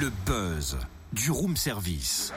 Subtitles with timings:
[0.00, 0.78] Le buzz
[1.12, 2.32] du room service.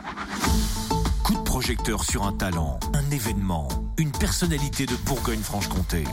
[1.23, 6.03] Coup de projecteur sur un talent, un événement, une personnalité de Bourgogne-Franche-Comté.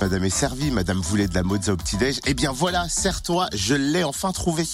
[0.00, 2.20] Madame est servie, madame voulait de la mozza au petit-déj.
[2.24, 4.64] Eh bien voilà, serre-toi, je l'ai enfin trouvé.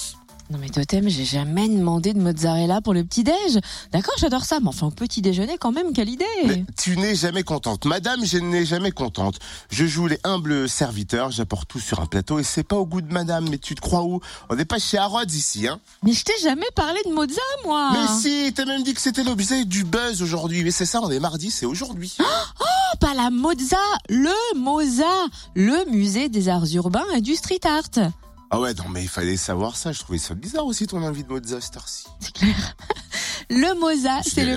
[0.51, 3.61] Non mais Totem, j'ai jamais demandé de mozzarella pour le petit-déj.
[3.93, 7.15] D'accord, j'adore ça, mais enfin au petit déjeuner quand même, quelle idée Mais tu n'es
[7.15, 7.87] jamais contente.
[7.87, 9.39] Madame, je n'ai jamais contente.
[9.71, 13.01] Je joue les humbles serviteurs, j'apporte tout sur un plateau et c'est pas au goût
[13.01, 13.49] de madame.
[13.49, 14.21] Mais tu te crois où?
[14.51, 17.93] On n'est pas chez Harrods ici, hein Mais je t'ai jamais parlé de mozza, moi
[17.93, 20.63] Mais si, t'as même dit que c'était l'objet du buzz aujourd'hui.
[20.63, 22.17] Mais c'est ça, on est mardi, c'est aujourd'hui.
[22.61, 23.76] Oh, pas la mozza,
[24.09, 28.13] le Moza, le musée des arts urbains et du street art.
[28.54, 29.90] Ah ouais, non mais il fallait savoir ça.
[29.90, 32.06] Je trouvais ça bizarre aussi ton envie de mozza cette heure-ci.
[32.20, 32.77] C'est clair.
[33.50, 34.56] Le Moza, Je c'est le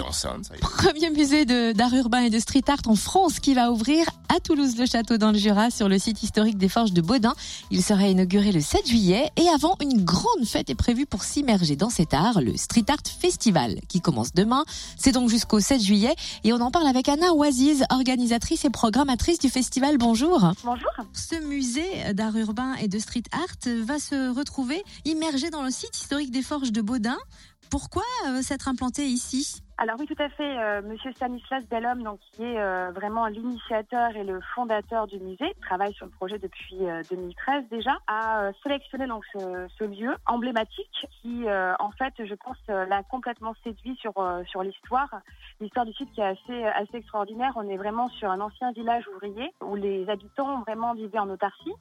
[0.62, 4.40] premier musée de- d'art urbain et de street art en France qui va ouvrir à
[4.40, 7.34] Toulouse-le-Château dans le Jura sur le site historique des Forges de Baudin.
[7.72, 11.76] Il sera inauguré le 7 juillet et avant, une grande fête est prévue pour s'immerger
[11.76, 14.64] dans cet art, le Street Art Festival qui commence demain.
[14.98, 19.40] C'est donc jusqu'au 7 juillet et on en parle avec Anna Oisiz, organisatrice et programmatrice
[19.40, 19.98] du festival.
[19.98, 20.40] Bonjour.
[20.64, 20.90] Bonjour.
[21.14, 25.96] Ce musée d'art urbain et de street art va se retrouver immergé dans le site
[25.98, 27.18] historique des Forges de Baudin.
[27.70, 29.62] Pourquoi euh, s'être implanté ici?
[29.80, 30.58] Alors oui, tout à fait.
[30.58, 35.54] euh, Monsieur Stanislas Bellhomme, donc qui est euh, vraiment l'initiateur et le fondateur du musée,
[35.62, 41.46] travaille sur le projet depuis euh, 2013 déjà, a sélectionné donc ce, lieu emblématique qui,
[41.48, 44.14] en fait, je pense, l'a complètement séduit sur
[44.48, 45.10] sur l'histoire.
[45.62, 47.54] L'histoire du site qui est assez assez extraordinaire.
[47.56, 51.74] On est vraiment sur un ancien village ouvrier où les habitants vraiment vivaient en autarcie.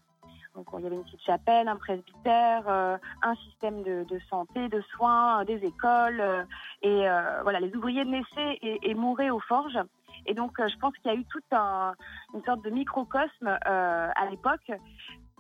[0.57, 4.81] Donc il y avait une petite chapelle, un presbytère, euh, un système de, santé, de
[4.97, 6.21] soins, euh, des écoles.
[6.21, 6.45] euh,
[6.83, 7.07] et
[7.43, 9.79] voilà, les ouvriers naissaient et, et mouraient aux forges.
[10.25, 11.95] Et donc je pense qu'il y a eu toute un,
[12.35, 14.73] une sorte de microcosme à l'époque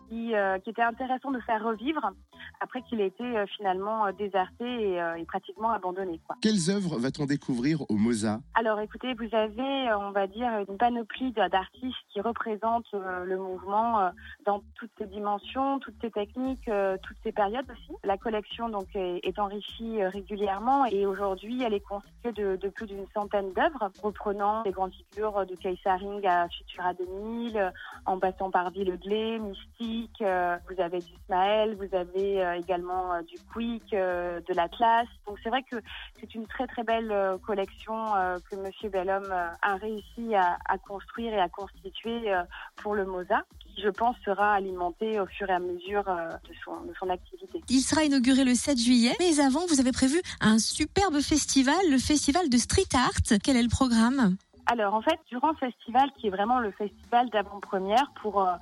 [0.08, 0.34] qui
[0.66, 2.12] était intéressant de faire revivre
[2.60, 6.20] après qu'il ait été euh, finalement euh, déserté et, euh, et pratiquement abandonné.
[6.26, 6.36] Quoi.
[6.40, 8.40] Quelles œuvres va-t-on découvrir au Moza?
[8.54, 14.10] Alors écoutez, vous avez, on va dire, une panoplie d'artistes qui représentent le mouvement
[14.44, 16.70] dans toutes ses dimensions, toutes ses techniques,
[17.02, 17.92] toutes ses périodes aussi.
[18.04, 22.86] La collection donc est, est enrichie régulièrement et aujourd'hui elle est constituée de, de plus
[22.86, 27.70] d'une centaine d'œuvres reprenant les grandes figures de Keisaring à Futura 2000, euh,
[28.04, 33.36] en passant par Villeglé, Mystique, euh, vous avez du Ismaël, vous avez également euh, du
[33.52, 35.06] Quick, euh, de l'Atlas.
[35.26, 35.76] Donc c'est vrai que
[36.20, 40.56] c'est une très très belle euh, collection euh, que Monsieur Bellhomme euh, a réussi à,
[40.86, 42.42] construire et à constituer euh,
[42.76, 46.54] pour le Mosa, qui je pense sera alimenté au fur et à mesure euh, de,
[46.64, 47.60] son, de son activité.
[47.68, 49.16] Il sera inauguré le 7 juillet.
[49.18, 53.38] Mais avant, vous avez prévu un superbe festival, le festival de street art.
[53.42, 54.36] Quel est le programme?
[54.68, 58.52] Alors en fait, durant ce festival, qui est vraiment le festival d'avant-première pour euh,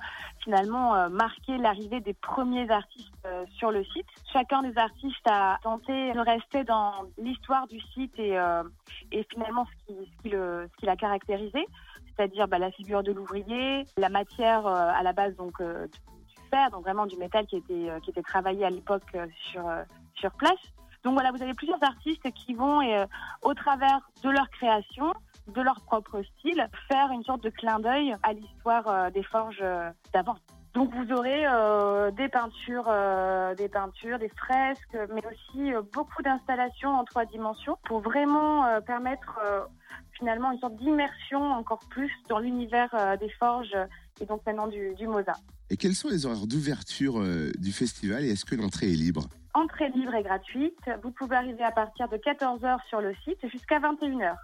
[0.43, 5.57] finalement euh, marquer l'arrivée des premiers artistes euh, sur le site, chacun des artistes a
[5.63, 8.61] tenté de rester dans l'histoire du site et, euh,
[9.11, 11.65] et finalement ce qui, ce qui le- ce qui l'a caractérisé,
[12.15, 16.35] c'est-à-dire bah, la figure de l'ouvrier, la matière euh, à la base donc euh, du
[16.51, 19.17] fer, donc vraiment du métal qui était qui était travaillé à l'époque
[19.51, 19.63] sur
[20.13, 20.53] sur place.
[21.03, 23.05] Donc voilà, vous avez plusieurs artistes qui vont euh,
[23.41, 25.11] au travers de leur création
[25.47, 29.59] de leur propre style, faire une sorte de clin d'œil à l'histoire euh, des forges
[29.61, 30.37] euh, d'avant.
[30.75, 36.21] Donc vous aurez euh, des peintures, euh, des peintures, des fresques, mais aussi euh, beaucoup
[36.21, 39.39] d'installations en trois dimensions pour vraiment permettre
[40.11, 42.89] finalement une sorte d'immersion encore plus dans l'univers
[43.19, 43.75] des forges
[44.19, 45.33] et donc maintenant du, du Mosa.
[45.69, 47.21] Et quels sont les horaires d'ouverture
[47.57, 49.27] du festival et est-ce que l'entrée est libre?
[49.53, 50.79] Entrée libre et gratuite.
[51.03, 54.35] Vous pouvez arriver à partir de 14h sur le site jusqu'à 21h.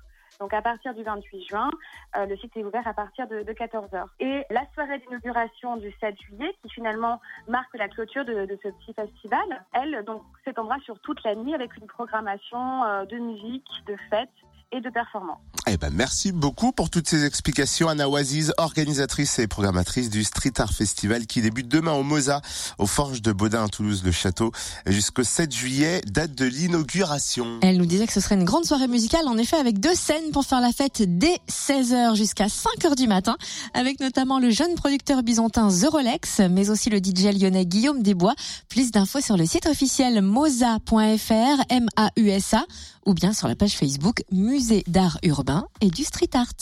[0.41, 1.69] Donc à partir du 28 juin,
[2.18, 4.06] euh, le site est ouvert à partir de, de 14h.
[4.19, 8.94] Et la soirée d'inauguration du 7 juillet, qui finalement marque la clôture de, ce petit
[8.96, 10.03] festival, elle
[10.44, 14.30] s'étendra sur toute la nuit avec une programmation euh, de musique, de fêtes
[14.72, 15.40] et de performances.
[15.68, 17.88] Eh ben, merci beaucoup pour toutes ces explications.
[17.88, 22.42] Anna Oisiz, organisatrice et programmatrice du Street Art Festival qui débute demain au Moza,
[22.78, 24.52] aux Forges de Baudin à Toulouse-le-Château,
[24.88, 27.60] jusqu'au 7 juillet, date de l'inauguration.
[27.62, 30.31] Elle nous disait que ce serait une grande soirée musicale, en effet, avec deux scènes
[30.31, 33.38] pour faire la fête dès 16h jusqu'à 5h du matin,
[33.74, 38.36] avec notamment le jeune producteur byzantin The Rolex, mais aussi le DJ lyonnais Guillaume Desbois.
[38.68, 42.66] Plus d'infos sur le site officiel mosa.fr, M-A-U-S-A,
[43.06, 46.53] ou bien sur la page Facebook Musée d'art urbain et du street art.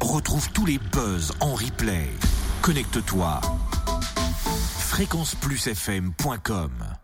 [0.00, 2.08] Retrouve tous les buzz en replay.
[2.62, 3.40] Connecte-toi.
[4.78, 6.96] fréquenceplusfm.com